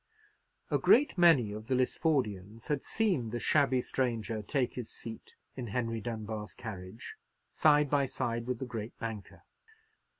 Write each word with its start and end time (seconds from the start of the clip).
A 0.71 0.79
great 0.79 1.15
many 1.15 1.51
of 1.51 1.67
the 1.67 1.75
Lisfordians 1.75 2.69
had 2.69 2.81
seen 2.81 3.29
the 3.29 3.39
shabby 3.39 3.81
stranger 3.81 4.41
take 4.41 4.73
his 4.73 4.89
seat 4.89 5.35
in 5.55 5.67
Henry 5.67 6.01
Dunbar's 6.01 6.55
carriage, 6.55 7.17
side 7.53 7.87
by 7.91 8.07
side 8.07 8.47
with 8.47 8.57
the 8.57 8.65
great 8.65 8.97
banker. 8.97 9.43